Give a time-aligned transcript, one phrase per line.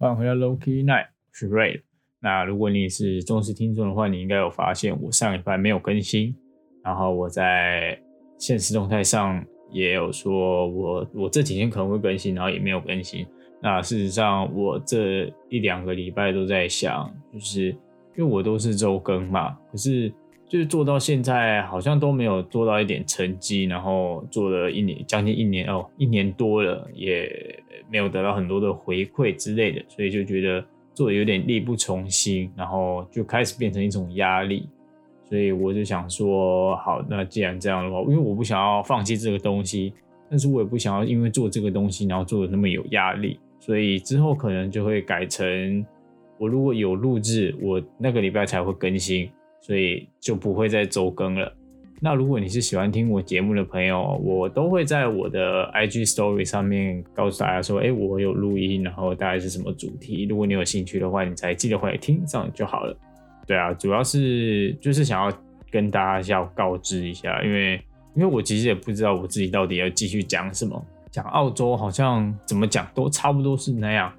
[0.00, 1.82] 欢迎回到 Loki Night，我是 Ray。
[2.20, 6.34] 那如果你是忠实听众的话，你应该有发现我上礼拜没有更新，
[6.82, 8.00] 然后我在
[8.38, 13.26] 现实动态上也有说我我这几天可能会更新，然后也没有更新。
[13.60, 17.76] 那事实上，我这一两个礼拜都在想，就是因
[18.16, 20.10] 为我都是周更嘛，可是。
[20.50, 34.68] 就是做到现在，好像都没有做到一点成绩，然后做了一年，将近一年哦，一年多了，也没有得到很多的回馈之类的，所以就觉得做的有点力不从心，然后就开始变成一种压力。
[35.28, 39.92] 所以我就想说，好，那既然这样的话，因为我不想要放弃这个东西，
[40.28, 45.86] 但是我也不想要因为做这个东西，然后做的那么有压力，所以之后可能就会改成，
[46.38, 49.30] 我如果有录制，我那个礼拜才会更新。
[49.60, 51.52] 所以就不会再周更了。
[52.02, 60.24] 那如果你是喜欢听我节目的朋友，我都会在我的 IG Story 上面告诉大家说，哎，我有录音，然后大概是什么主题。
[60.24, 62.96] 如果你有兴趣的话，你才记得回来听，这样就好了。
[63.46, 65.30] 对啊，主要是就是想要
[65.70, 67.74] 跟大家要告知一下，因为
[68.14, 70.82] 因为我其实也不知道我自己到底要继续讲什么。
[71.10, 74.10] 讲澳洲好像怎么讲都差不多是那样，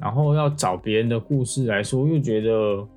[0.00, 2.88] 然后要找别人的故事来说，又觉得。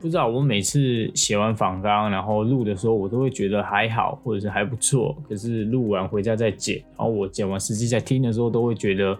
[0.00, 5.16] 不知道我每次写完访纲，然后录的时候，我都会觉得还好，或者是还不错。
[5.28, 9.18] 可是录完回家再剪，然后我剪完实际在听的时候，都会觉得，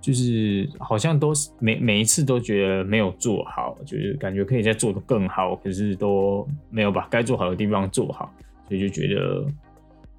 [0.00, 8.32] 就是好像都是每每一次都觉得没有做好，就是感觉可以再做的更好，可是都没有把该做好的地方做好，
[8.66, 9.46] 所以就觉得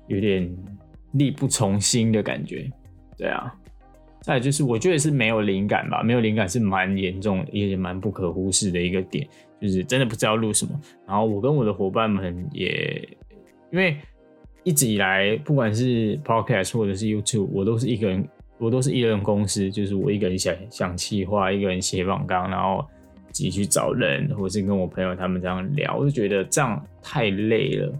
[0.08, 0.50] 有点
[1.12, 2.72] 力不从心的感觉。
[3.18, 3.54] 对啊。
[4.22, 9.28] 再就是，我觉得是没有灵感吧，没有灵感是蛮严重，也蛮不可忽视的一个点，
[9.60, 10.80] 就是真的不知道录什么。
[11.08, 13.10] 然后我跟我的伙伴们也，
[13.72, 13.98] 因为
[14.64, 18.24] 一直以来，不管是 Podcast 或者是 YouTube，我都是一个人，
[18.60, 22.86] 我都是一人公司，就是我一个人想想企划，一个人写网纲，然后
[23.32, 27.92] 自己去找人，或者是跟我朋友他们这样聊，我就觉得这样太累了。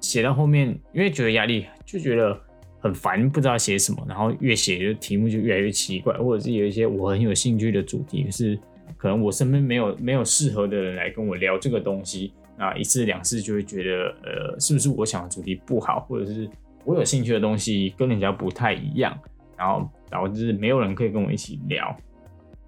[0.00, 2.36] 写到后面，因为觉得压力，就觉得。
[2.82, 8.58] 很烦，不知道写什么，然后越写就题目就越来越奇怪，或者是有一些我很有兴趣的主题，是
[8.96, 16.48] 可能我身边没有没有适合的人来跟我聊这个东西，那一次两次就会觉得，呃，是不是我想的主题不好，或者是
[16.84, 19.16] 我有兴趣的东西跟人家不太一样，
[19.56, 21.96] 然后导致没有人可以跟我一起聊，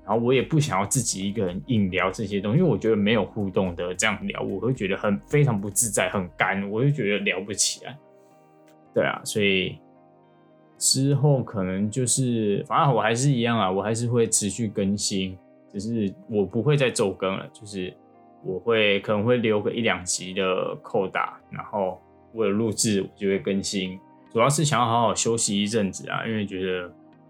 [0.06, 7.98] 然后我也不想要自己一个人硬聊这些东西，因为我觉得没有互动的这样聊，我会觉得很非常不自在，很干，我就觉得聊不起来。
[8.94, 9.76] 对啊，所以。
[10.84, 15.34] 之后可能就是，反正我还是一样啊，我还是会持续更新，
[15.72, 17.90] 只是我不会再周更了，就是
[18.44, 21.98] 我会可能会留个一两集的扣打，然后
[22.34, 23.98] 为了录制我就会更新，
[24.30, 26.86] 主要是想要好好休息一阵子啊，因为觉得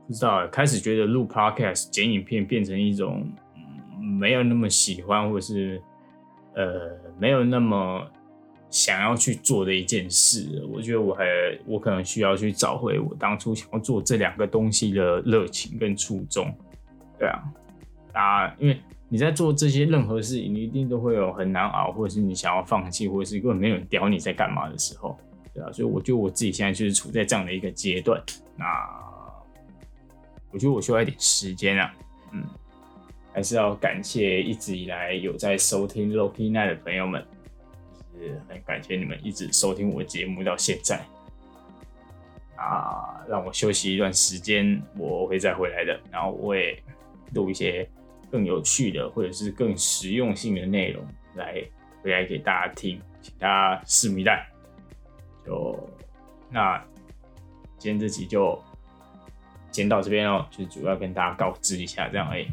[0.09, 3.25] 不知道开始觉得录 podcast 剪影片变成一种
[4.19, 5.81] 没有那么喜欢，或者是
[6.57, 8.05] 呃没有那么。
[8.75, 11.25] 想要去做的一件事，我觉得我还
[11.65, 16.53] 我可能需要去找回我当初想要做这两个东西的热情跟初衷。
[17.17, 17.45] 对啊，
[18.15, 18.77] 啊，因为
[19.09, 25.17] 你在做这些任何事情，你一定都会有很难熬，或者是你想要放弃，或者是根本没有人屌你在干嘛的时候，
[25.55, 28.21] 对啊，所以我觉得我自己现在就是处在这样的一个阶段。
[28.57, 28.67] 那
[30.51, 31.95] 我觉得我需要一点时间啊，
[32.33, 32.43] 嗯，
[33.33, 37.25] 还是要感谢一直以来有在收听 Loki Night 的朋友们。
[38.49, 41.01] 很感谢你们一直收听我的节目到现在
[42.57, 43.25] 啊！
[43.29, 45.99] 让我休息一段时间，我会再回来的。
[46.11, 46.81] 然后我也
[47.35, 47.89] 录一些
[48.31, 51.05] 更有趣的或者是更实用性的内容
[51.35, 51.63] 来
[52.03, 54.47] 回来给大家听，请大家拭目以待。
[55.45, 55.89] 就
[56.51, 56.83] 那
[57.79, 58.63] 今天这集就
[59.73, 62.47] 先到这边哦，就主要跟大家告知一下这样哎，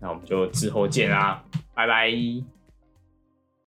[0.00, 1.42] 那我们就之后见啦，
[1.74, 2.10] 拜拜。